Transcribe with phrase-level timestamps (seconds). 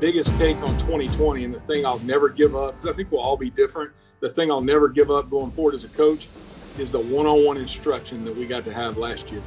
[0.00, 3.20] Biggest take on 2020 and the thing I'll never give up, because I think we'll
[3.20, 3.92] all be different.
[4.20, 6.28] The thing I'll never give up going forward as a coach
[6.78, 9.42] is the one on one instruction that we got to have last year,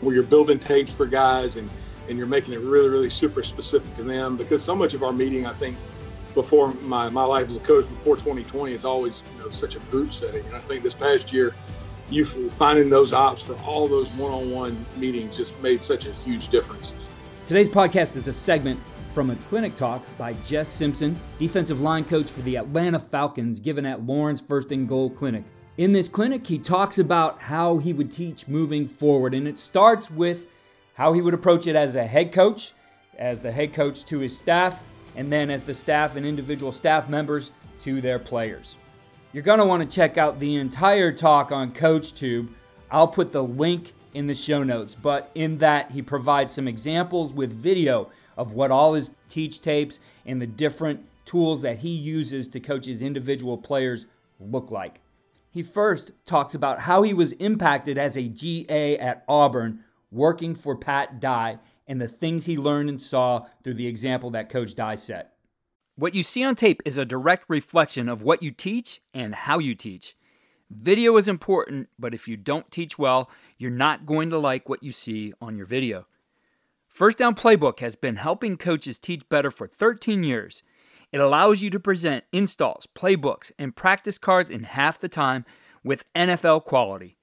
[0.00, 1.68] where you're building tapes for guys and,
[2.08, 4.36] and you're making it really, really super specific to them.
[4.36, 5.76] Because so much of our meeting, I think,
[6.34, 9.80] before my, my life as a coach, before 2020, is always you know, such a
[9.90, 10.44] group setting.
[10.46, 11.54] And I think this past year,
[12.10, 16.12] you finding those ops for all those one on one meetings just made such a
[16.12, 16.94] huge difference.
[17.46, 18.78] Today's podcast is a segment
[19.14, 23.86] from a clinic talk by Jess Simpson, defensive line coach for the Atlanta Falcons, given
[23.86, 25.44] at Lauren's First and Goal Clinic.
[25.76, 30.10] In this clinic, he talks about how he would teach moving forward, and it starts
[30.10, 30.48] with
[30.94, 32.72] how he would approach it as a head coach,
[33.16, 34.82] as the head coach to his staff,
[35.14, 38.76] and then as the staff and individual staff members to their players.
[39.32, 42.48] You're going to want to check out the entire talk on CoachTube.
[42.90, 47.32] I'll put the link in the show notes, but in that, he provides some examples
[47.32, 52.48] with video of what all his teach tapes and the different tools that he uses
[52.48, 54.06] to coach his individual players
[54.40, 55.00] look like.
[55.50, 60.76] He first talks about how he was impacted as a GA at Auburn working for
[60.76, 64.96] Pat Dye and the things he learned and saw through the example that Coach Dye
[64.96, 65.32] set.
[65.96, 69.58] What you see on tape is a direct reflection of what you teach and how
[69.60, 70.16] you teach.
[70.70, 74.82] Video is important, but if you don't teach well, you're not going to like what
[74.82, 76.06] you see on your video.
[76.94, 80.62] First Down Playbook has been helping coaches teach better for 13 years.
[81.10, 85.44] It allows you to present installs, playbooks, and practice cards in half the time
[85.82, 87.16] with NFL quality.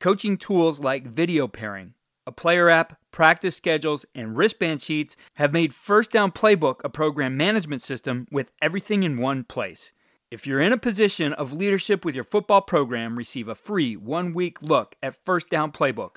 [0.00, 1.94] Coaching tools like video pairing,
[2.26, 7.36] a player app, practice schedules, and wristband sheets have made First Down Playbook a program
[7.36, 9.92] management system with everything in one place.
[10.32, 14.34] If you're in a position of leadership with your football program, receive a free one
[14.34, 16.16] week look at First Down Playbook.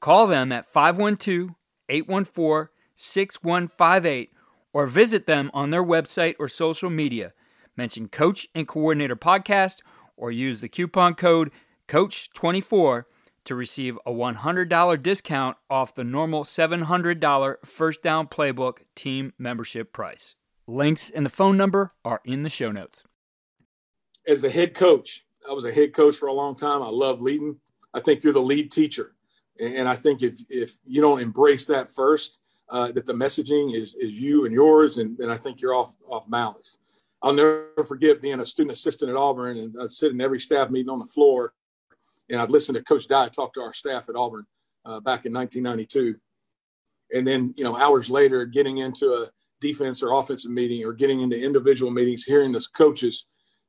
[0.00, 1.50] Call them at 512
[1.88, 4.32] 814 6158
[4.72, 7.32] or visit them on their website or social media.
[7.76, 9.80] Mention Coach and Coordinator Podcast
[10.16, 11.50] or use the coupon code
[11.88, 13.04] COACH24
[13.44, 20.34] to receive a $100 discount off the normal $700 First Down Playbook team membership price.
[20.66, 23.04] Links and the phone number are in the show notes.
[24.26, 26.82] As the head coach, I was a head coach for a long time.
[26.82, 27.56] I love leading.
[27.92, 29.13] I think you're the lead teacher.
[29.60, 33.94] And I think if if you don't embrace that first, uh, that the messaging is
[33.94, 36.78] is you and yours, and then I think you're off off balance.
[37.22, 40.70] I'll never forget being a student assistant at Auburn, and I'd sit in every staff
[40.70, 41.54] meeting on the floor,
[42.28, 44.44] and I'd listen to Coach Dye talk to our staff at Auburn
[44.84, 46.18] uh, back in 1992,
[47.16, 49.28] and then you know hours later, getting into a
[49.60, 53.26] defense or offensive meeting, or getting into individual meetings, hearing the coaches,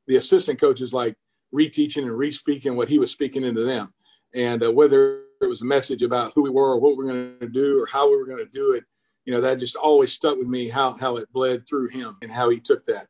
[0.07, 1.15] the assistant coaches, like
[1.53, 3.93] reteaching and re-speaking what he was speaking into them,
[4.33, 7.11] and uh, whether it was a message about who we were or what we were
[7.11, 8.83] going to do or how we were going to do it,
[9.25, 12.31] you know, that just always stuck with me how, how it bled through him and
[12.31, 13.07] how he took that.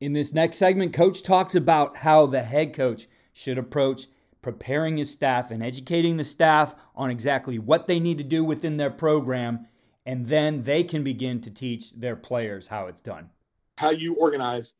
[0.00, 4.06] In this next segment, Coach talks about how the head coach should approach
[4.42, 8.76] preparing his staff and educating the staff on exactly what they need to do within
[8.76, 9.66] their program,
[10.04, 13.30] and then they can begin to teach their players how it's done.
[13.78, 14.74] How you organize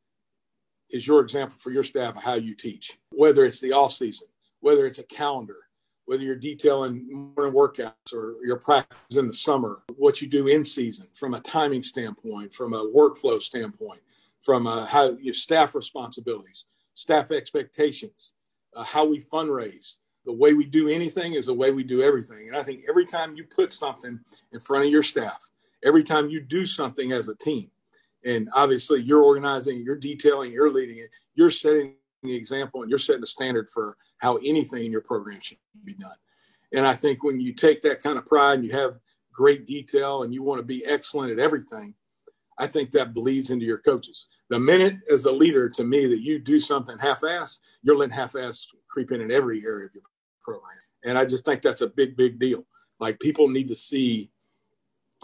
[0.90, 4.26] is your example for your staff of how you teach, whether it's the off season,
[4.62, 5.58] whether it's a calendar,
[6.06, 7.06] whether you're detailing
[7.36, 11.40] morning workouts or your practice in the summer, what you do in season from a
[11.40, 14.00] timing standpoint, from a workflow standpoint,
[14.40, 16.64] from a, how your staff responsibilities,
[16.94, 18.32] staff expectations,
[18.74, 19.96] uh, how we fundraise.
[20.24, 22.46] The way we do anything is the way we do everything.
[22.46, 24.20] And I think every time you put something
[24.52, 25.50] in front of your staff,
[25.84, 27.68] every time you do something as a team,
[28.24, 32.98] and obviously you're organizing, you're detailing, you're leading it, you're setting the example and you're
[32.98, 36.16] setting the standard for how anything in your program should be done.
[36.72, 38.98] And I think when you take that kind of pride and you have
[39.32, 41.94] great detail and you want to be excellent at everything,
[42.58, 44.28] I think that bleeds into your coaches.
[44.48, 48.68] The minute as the leader to me that you do something half-ass, you're letting half-ass
[48.88, 50.04] creep in in every area of your
[50.42, 50.70] program.
[51.04, 52.64] And I just think that's a big, big deal.
[53.00, 54.30] Like people need to see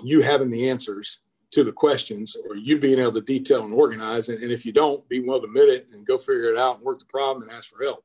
[0.02, 4.28] you having the answers to the questions or you being able to detail and organize.
[4.28, 6.76] And, and if you don't, be willing to admit it and go figure it out
[6.76, 8.04] and work the problem and ask for help.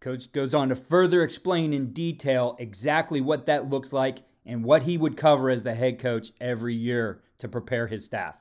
[0.00, 4.84] Coach goes on to further explain in detail exactly what that looks like and what
[4.84, 8.36] he would cover as the head coach every year to prepare his staff.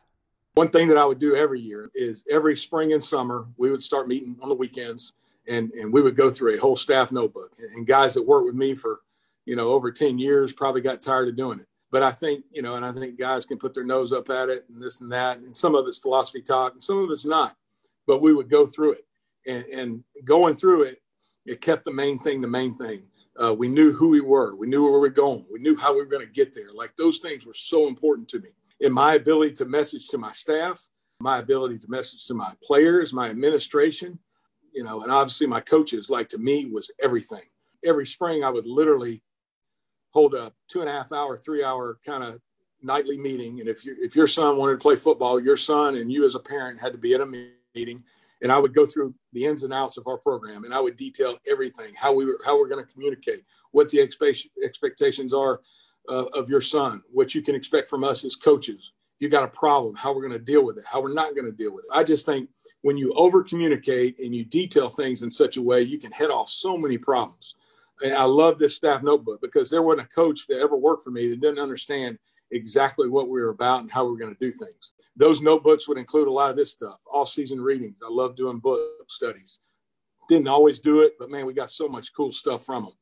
[0.53, 3.81] One thing that I would do every year is every spring and summer, we would
[3.81, 5.13] start meeting on the weekends
[5.47, 7.53] and, and we would go through a whole staff notebook.
[7.75, 9.01] And guys that worked with me for,
[9.45, 11.67] you know, over 10 years probably got tired of doing it.
[11.95, 14.49] But I think, you know, and I think guys can put their nose up at
[14.49, 15.37] it and this and that.
[15.37, 17.55] And some of it's philosophy talk and some of it's not.
[18.05, 19.05] But we would go through it.
[19.47, 21.01] And, and going through it,
[21.45, 23.03] it kept the main thing the main thing.
[23.41, 24.57] Uh, we knew who we were.
[24.57, 25.45] We knew where we were going.
[25.49, 26.73] We knew how we were going to get there.
[26.73, 28.49] Like those things were so important to me
[28.81, 30.85] in my ability to message to my staff,
[31.21, 34.19] my ability to message to my players, my administration,
[34.73, 37.43] you know, and obviously my coaches, like to me, was everything.
[37.85, 39.21] Every spring, I would literally
[40.15, 42.39] hold a two and a half hour, three hour kind of
[42.81, 43.59] nightly meeting.
[43.59, 46.35] And if you if your son wanted to play football, your son and you as
[46.35, 47.25] a parent had to be at a
[47.75, 48.03] meeting.
[48.41, 50.97] And I would go through the ins and outs of our program, and I would
[50.97, 55.61] detail everything, how we were, how we're going to communicate, what the expectations are
[56.09, 58.91] uh, of your son, what you can expect from us as coaches.
[59.19, 61.45] You got a problem, how we're going to deal with it, how we're not going
[61.45, 61.91] to deal with it.
[61.93, 62.49] I just think
[62.81, 66.29] when you over communicate and you detail things in such a way, you can head
[66.29, 67.55] off so many problems.
[68.03, 71.11] And I love this staff notebook because there wasn't a coach that ever worked for
[71.11, 72.17] me that didn't understand
[72.51, 74.93] exactly what we were about and how we were going to do things.
[75.15, 77.95] Those notebooks would include a lot of this stuff, all season readings.
[78.05, 79.59] I love doing book studies.
[80.27, 82.93] Didn't always do it, but man, we got so much cool stuff from them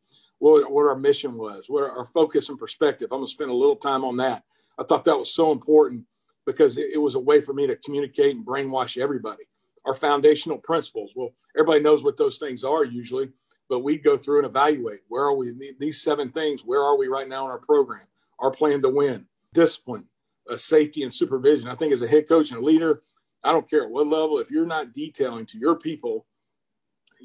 [0.44, 3.08] what, what our mission was, what our focus and perspective.
[3.12, 4.44] I'm going to spend a little time on that.
[4.78, 6.04] I thought that was so important
[6.46, 9.44] because it, it was a way for me to communicate and brainwash everybody.
[9.86, 11.12] Our foundational principles.
[11.16, 13.30] Well, everybody knows what those things are usually,
[13.74, 17.08] but we'd go through and evaluate where are we, these seven things, where are we
[17.08, 18.06] right now in our program?
[18.38, 20.08] Our plan to win, discipline,
[20.48, 21.68] uh, safety, and supervision.
[21.70, 23.02] I think as a head coach and a leader,
[23.44, 26.28] I don't care at what level, if you're not detailing to your people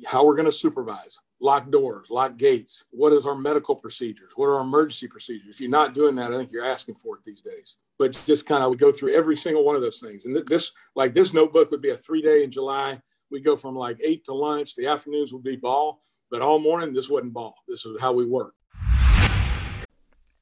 [0.06, 2.86] how we're going to supervise, lock doors, lock gates.
[2.92, 4.32] What is our medical procedures?
[4.34, 5.56] What are our emergency procedures?
[5.56, 7.76] If you're not doing that, I think you're asking for it these days.
[7.98, 10.24] But just kind of would go through every single one of those things.
[10.24, 13.02] And this, like this notebook would be a three day in July.
[13.30, 14.76] We go from like eight to lunch.
[14.76, 16.00] The afternoons would be ball,
[16.30, 17.54] but all morning this wasn't ball.
[17.66, 18.54] This is how we work.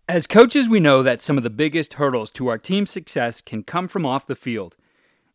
[0.09, 3.65] As coaches, we know that some of the biggest hurdles to our team's success can
[3.65, 4.77] come from off the field.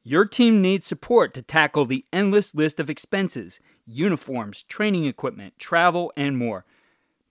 [0.04, 6.14] Your team needs support to tackle the endless list of expenses uniforms, training equipment, travel,
[6.16, 6.66] and more.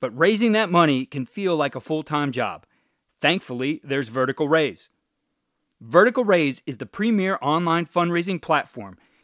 [0.00, 2.66] But raising that money can feel like a full time job.
[3.18, 4.90] Thankfully, there's Vertical Raise.
[5.80, 8.98] Vertical Raise is the premier online fundraising platform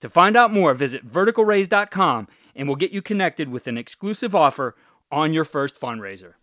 [0.00, 4.74] To find out more, visit verticalraise.com and we'll get you connected with an exclusive offer
[5.10, 6.34] on your first fundraiser.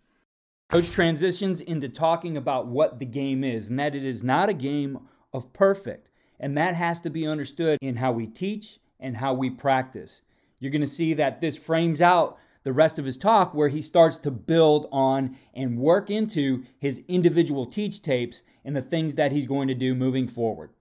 [0.69, 4.54] Coach transitions into talking about what the game is, and that it is not a
[4.54, 5.00] game
[5.33, 6.12] of perfect.
[6.39, 10.24] And that has to be understood in how we teach and how we practice.
[10.60, 13.79] You're going to see that this frames out the rest of his talk where he
[13.79, 19.32] starts to build on and work into his individual teach tapes and the things that
[19.32, 20.72] he's going to do moving forward.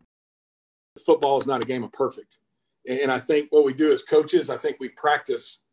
[1.04, 2.38] Football is not a game of perfect.
[2.88, 5.64] And I think what we do as coaches, I think we practice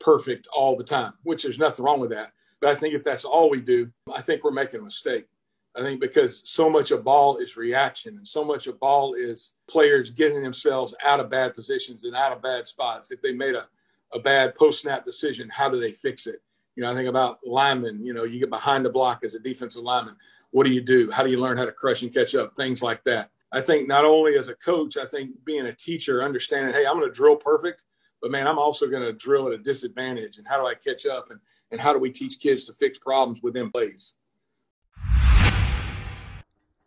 [0.00, 2.32] perfect all the time, which there's nothing wrong with that.
[2.60, 5.26] But I think if that's all we do, I think we're making a mistake.
[5.74, 9.54] I think because so much of ball is reaction and so much of ball is
[9.68, 13.10] players getting themselves out of bad positions and out of bad spots.
[13.10, 13.66] If they made a
[14.12, 16.42] a bad post snap decision, how do they fix it?
[16.76, 19.38] You know, I think about linemen, you know, you get behind the block as a
[19.38, 20.16] defensive lineman.
[20.50, 21.10] What do you do?
[21.10, 22.54] How do you learn how to crush and catch up?
[22.56, 23.30] Things like that.
[23.52, 26.96] I think not only as a coach, I think being a teacher, understanding, hey, I'm
[26.96, 27.84] going to drill perfect,
[28.22, 30.38] but man, I'm also going to drill at a disadvantage.
[30.38, 31.30] And how do I catch up?
[31.30, 31.38] And,
[31.70, 34.14] and how do we teach kids to fix problems within plays?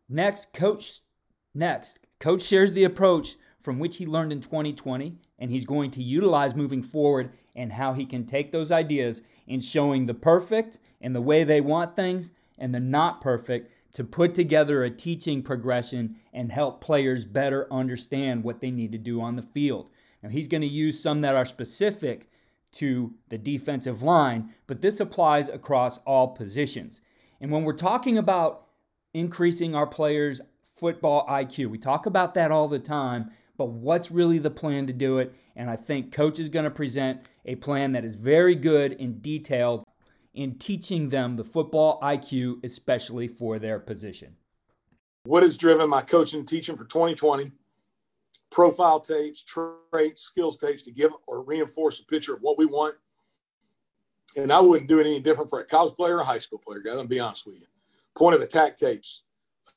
[0.10, 1.02] Next, coach.
[1.54, 6.04] Next, coach shares the approach from which he learned in 2020 and he's going to
[6.04, 11.16] utilize moving forward and how he can take those ideas in showing the perfect and
[11.16, 16.18] the way they want things and the not perfect to put together a teaching progression
[16.34, 19.90] and help players better understand what they need to do on the field.
[20.22, 22.30] Now, he's going to use some that are specific
[22.74, 27.02] to the defensive line, but this applies across all positions.
[27.40, 28.68] And when we're talking about
[29.14, 30.42] increasing our players'
[30.76, 34.94] football IQ, we talk about that all the time, but what's really the plan to
[34.94, 35.34] do it?
[35.56, 39.22] And I think coach is going to present a plan that is very good and
[39.22, 39.86] detailed
[40.36, 44.36] in teaching them the football IQ, especially for their position.
[45.24, 47.52] What has driven my coaching and teaching for 2020?
[48.52, 52.96] Profile tapes, traits, skills tapes to give or reinforce a picture of what we want.
[54.38, 56.60] And I wouldn't do it any different for a college player or a high school
[56.60, 56.98] player, guys.
[56.98, 57.66] I'm be honest with you.
[58.16, 59.24] Point of attack tapes.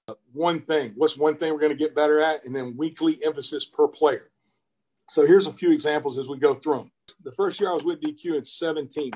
[0.06, 0.92] Uh, one thing.
[0.96, 2.44] What's one thing we're going to get better at?
[2.44, 4.30] And then weekly emphasis per player.
[5.08, 6.92] So here's a few examples as we go through them.
[7.24, 9.12] The first year I was with DQ in 17,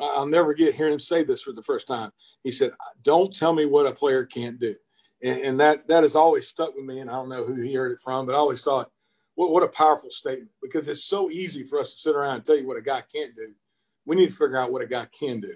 [0.00, 2.12] I'll never get hearing him say this for the first time.
[2.44, 2.72] He said,
[3.02, 4.74] "Don't tell me what a player can't do,"
[5.22, 7.00] and, and that that has always stuck with me.
[7.00, 8.90] And I don't know who he heard it from, but I always thought,
[9.34, 12.44] "What what a powerful statement!" Because it's so easy for us to sit around and
[12.44, 13.52] tell you what a guy can't do.
[14.04, 15.54] We need to figure out what a guy can do,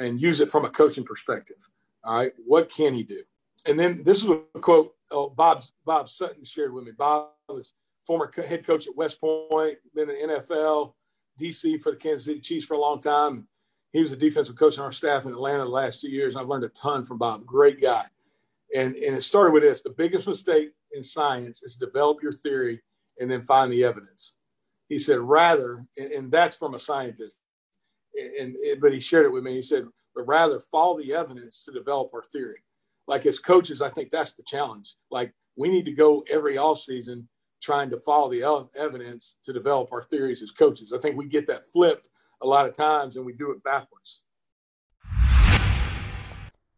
[0.00, 1.68] and use it from a coaching perspective.
[2.04, 3.22] All right, what can he do?
[3.66, 6.92] And then this is a quote oh, Bob Bob Sutton shared with me.
[6.92, 7.74] Bob was
[8.06, 10.94] former head coach at West Point, been in the NFL,
[11.38, 13.46] DC for the Kansas City Chiefs for a long time
[13.92, 16.34] he was a defensive coach on our staff in Atlanta the last two years.
[16.34, 17.46] And I've learned a ton from Bob.
[17.46, 18.04] Great guy.
[18.74, 22.82] And, and it started with this the biggest mistake in science is develop your theory
[23.18, 24.34] and then find the evidence.
[24.88, 27.38] He said, rather, and, and that's from a scientist,
[28.14, 29.54] and, and, but he shared it with me.
[29.54, 32.62] He said, but rather follow the evidence to develop our theory.
[33.06, 34.96] Like as coaches, I think that's the challenge.
[35.10, 37.28] Like we need to go every off season
[37.62, 40.92] trying to follow the evidence to develop our theories as coaches.
[40.92, 42.10] I think we get that flipped
[42.42, 44.20] a lot of times and we do it backwards.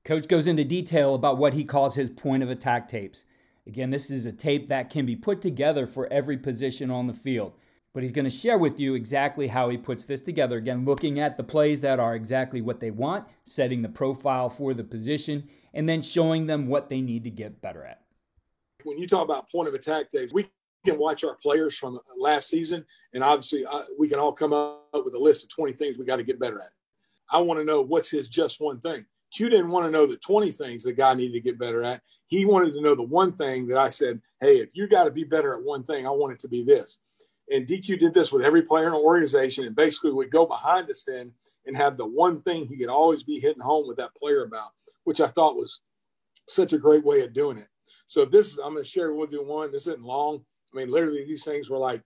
[0.05, 3.25] Coach goes into detail about what he calls his point of attack tapes.
[3.67, 7.12] Again, this is a tape that can be put together for every position on the
[7.12, 7.52] field.
[7.93, 10.57] But he's going to share with you exactly how he puts this together.
[10.57, 14.75] Again, looking at the plays that are exactly what they want, setting the profile for
[14.75, 18.02] the position, and then showing them what they need to get better at.
[18.85, 20.49] When you talk about point of attack tapes, we
[20.85, 24.89] can watch our players from last season, and obviously I, we can all come up
[24.93, 26.71] with a list of 20 things we got to get better at.
[27.31, 29.05] I want to know what's his just one thing.
[29.33, 32.03] Q didn't want to know the 20 things the guy needed to get better at.
[32.27, 35.11] He wanted to know the one thing that I said, hey, if you got to
[35.11, 36.99] be better at one thing, I want it to be this.
[37.53, 40.89] And DQ did this with every player in the organization, and basically would go behind
[40.91, 41.33] us then
[41.67, 44.71] and have the one thing he could always be hitting home with that player about,
[45.05, 45.81] which I thought was
[46.49, 47.69] such a great way of doing it.
[48.07, 49.71] So this is I'm going to share with you one.
[49.71, 50.45] This isn't long.
[50.73, 52.03] I mean, literally, these things were like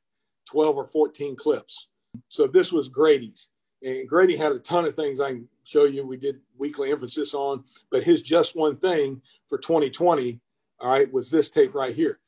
[0.51, 1.89] 12 or 14 clips.
[2.29, 3.51] So this was Grady's.
[3.83, 6.07] And Grady had a ton of things I can show you.
[6.07, 10.41] We did weekly emphasis on, but his just one thing for 2020,
[10.81, 12.21] all right, was this tape right here.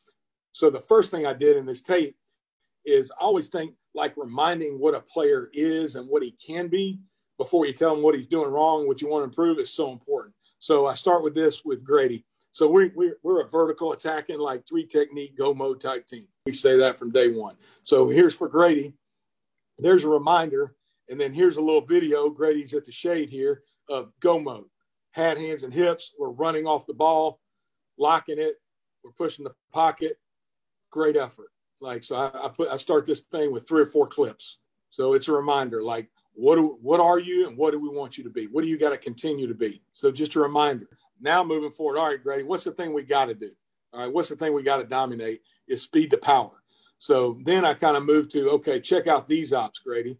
[0.52, 2.16] So the first thing I did in this tape
[2.85, 7.00] is I always think like reminding what a player is and what he can be
[7.38, 9.93] before you tell him what he's doing wrong, what you want to improve is so
[9.93, 10.35] important.
[10.59, 12.25] So I start with this with Grady.
[12.56, 16.26] So we, we, we're a vertical attacking, like three technique, go mode type team.
[16.46, 17.54] We say that from day one.
[17.84, 18.94] So here's for Grady.
[19.78, 20.75] There's a reminder.
[21.10, 22.30] And then here's a little video.
[22.30, 23.60] Grady's at the shade here
[23.90, 24.70] of go mode.
[25.10, 26.14] Hat, hands, and hips.
[26.18, 27.42] We're running off the ball,
[27.98, 28.54] locking it.
[29.04, 30.18] We're pushing the pocket.
[30.90, 31.50] Great effort.
[31.82, 34.60] Like, so I, I put, I start this thing with three or four clips.
[34.88, 38.16] So it's a reminder, like, what do, what are you and what do we want
[38.16, 38.46] you to be?
[38.46, 39.82] What do you got to continue to be?
[39.92, 40.88] So just a reminder.
[41.20, 43.50] Now moving forward, all right, Grady, what's the thing we got to do?
[43.92, 46.62] All right, what's the thing we got to dominate is speed to power.
[46.99, 50.18] So then I kind of moved to, okay, check out these ops, Grady.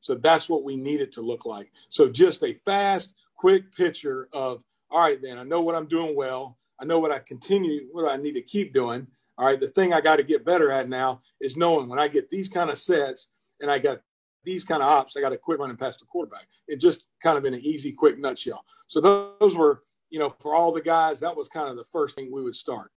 [0.00, 1.70] So that's what we need it to look like.
[1.88, 6.14] So just a fast, quick picture of, all right, then I know what I'm doing
[6.14, 6.58] well.
[6.78, 9.06] I know what I continue, what I need to keep doing.
[9.38, 12.08] All right, the thing I got to get better at now is knowing when I
[12.08, 14.00] get these kind of sets and I got
[14.44, 16.46] these kind of ops, I got to quit running past the quarterback.
[16.68, 18.64] It just kind of in an easy, quick nutshell.
[18.86, 22.14] So those were you know, for all the guys, that was kind of the first
[22.14, 22.90] thing we would start.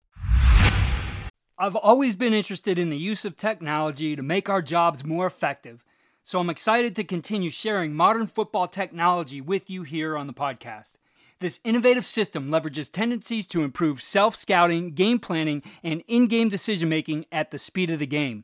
[1.60, 5.84] I've always been interested in the use of technology to make our jobs more effective,
[6.24, 10.98] so I'm excited to continue sharing modern football technology with you here on the podcast.
[11.40, 16.90] This innovative system leverages tendencies to improve self scouting, game planning, and in game decision
[16.90, 18.44] making at the speed of the game.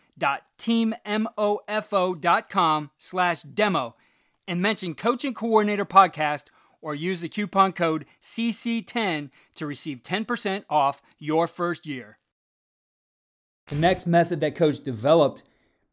[0.21, 3.95] www.teammofo.com slash demo
[4.47, 6.45] and mention Coach and Coordinator Podcast
[6.81, 12.17] or use the coupon code CC10 to receive 10% off your first year.
[13.67, 15.43] The next method that Coach developed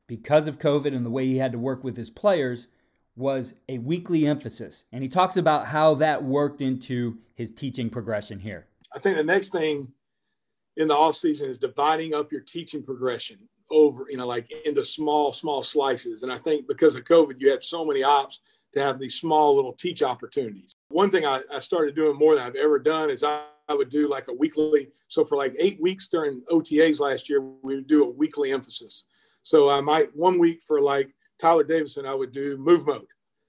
[0.08, 2.66] because of COVID and the way he had to work with his players,
[3.14, 4.84] was a weekly emphasis.
[4.92, 8.66] And he talks about how that worked into his teaching progression here.
[8.94, 9.92] I think the next thing
[10.76, 13.38] in the off season is dividing up your teaching progression
[13.70, 16.22] over, you know, like into small, small slices.
[16.22, 18.40] And I think because of COVID, you had so many ops
[18.72, 20.74] to have these small little teach opportunities.
[20.88, 23.90] One thing I, I started doing more than I've ever done is I, I, would
[23.90, 24.90] do like a weekly.
[25.08, 29.04] So for like eight weeks during OTAs last year, we would do a weekly emphasis.
[29.42, 33.06] So I might one week for like Tyler Davison, I would do move mode.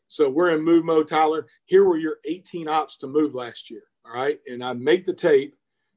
[0.07, 1.47] So we're in move mode, Tyler.
[1.65, 3.83] Here were your 18 ops to move last year.
[4.05, 4.39] All right.
[4.47, 5.55] And I'd make the tape.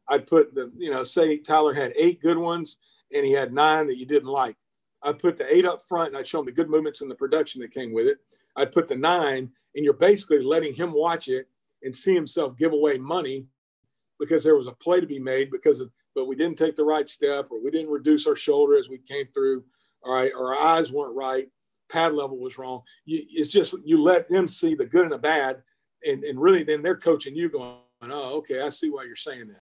[0.09, 2.79] I'd put the, you know, say Tyler had eight good ones
[3.13, 4.57] and he had nine that you didn't like.
[5.03, 7.15] I'd put the eight up front and I'd show him the good movements and the
[7.15, 8.19] production that came with it.
[8.57, 11.49] I'd put the nine, and you're basically letting him watch it
[11.83, 13.47] and see himself give away money
[14.21, 16.85] because there was a play to be made because of, but we didn't take the
[16.85, 19.65] right step or we didn't reduce our shoulder as we came through.
[20.05, 21.49] All right, or our eyes weren't right,
[21.89, 22.83] pad level was wrong.
[23.05, 25.63] You, it's just you let them see the good and the bad,
[26.05, 29.49] and, and really then they're coaching you going, oh, okay, I see why you're saying
[29.49, 29.62] that.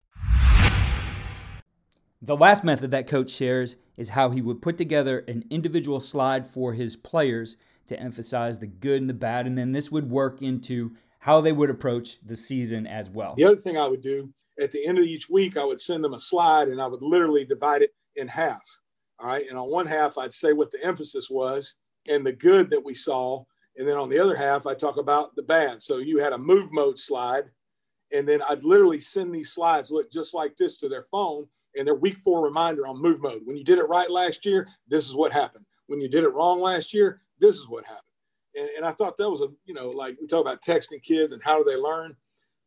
[2.22, 6.46] The last method that coach shares is how he would put together an individual slide
[6.46, 10.42] for his players to emphasize the good and the bad, and then this would work
[10.42, 13.34] into how they would approach the season as well.
[13.36, 16.04] The other thing I would do at the end of each week, I would send
[16.04, 18.62] them a slide and I would literally divide it in half.
[19.18, 19.46] All right.
[19.48, 22.94] And on one half, I'd say what the emphasis was and the good that we
[22.94, 23.44] saw.
[23.76, 25.82] And then on the other half, I talk about the bad.
[25.82, 27.44] So you had a move mode slide.
[28.12, 31.46] And then I'd literally send these slides look just like this to their phone
[31.76, 33.42] and their week four reminder on move mode.
[33.44, 35.64] When you did it right last year, this is what happened.
[35.86, 38.04] When you did it wrong last year, this is what happened.
[38.54, 41.32] And, and I thought that was a, you know, like we talk about texting kids
[41.32, 42.16] and how do they learn.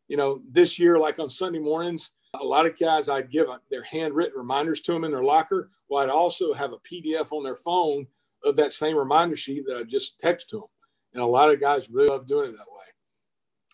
[0.08, 3.84] You know, this year, like on Sunday mornings, a lot of guys I'd give their
[3.84, 5.70] handwritten reminders to them in their locker.
[5.88, 8.08] Well, I'd also have a PDF on their phone
[8.44, 10.68] of that same reminder sheet that I just text to them.
[11.14, 12.86] And a lot of guys really love doing it that way.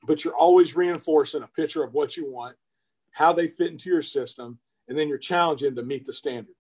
[0.04, 2.56] But you're always reinforcing a picture of what you want,
[3.12, 4.60] how they fit into your system,
[4.90, 6.56] and then you're challenging to meet the standard.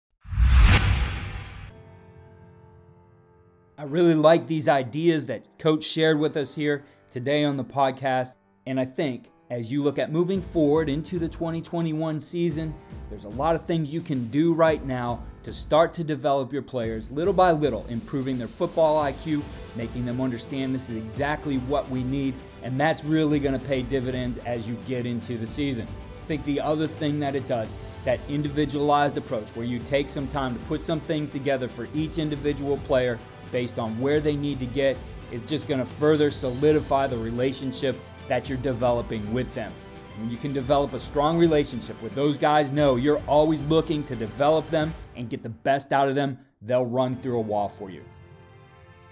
[3.79, 8.35] I really like these ideas that Coach shared with us here today on the podcast.
[8.67, 12.75] And I think as you look at moving forward into the 2021 season,
[13.11, 16.63] there's a lot of things you can do right now to start to develop your
[16.63, 19.43] players little by little, improving their football IQ,
[19.77, 22.35] making them understand this is exactly what we need.
[22.65, 25.87] And that's really going to pay dividends as you get into the season.
[26.25, 27.73] I think the other thing that it does
[28.07, 32.19] that individualized approach where you take some time to put some things together for each
[32.19, 33.19] individual player
[33.51, 34.97] based on where they need to get
[35.33, 37.97] is just going to further solidify the relationship
[38.29, 39.73] that you're developing with them.
[40.19, 44.15] When you can develop a strong relationship with those guys, know you're always looking to
[44.15, 47.91] develop them and get the best out of them, they'll run through a wall for
[47.91, 48.05] you.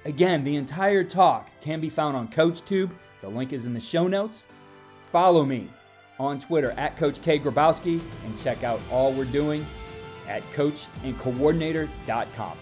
[0.05, 2.91] Again, the entire talk can be found on CoachTube.
[3.23, 4.47] The link is in the show notes.
[5.11, 5.69] Follow me
[6.19, 9.67] on Twitter at Coach K Grabowski and check out all we're doing
[10.29, 12.57] at coachandcoordinator.com.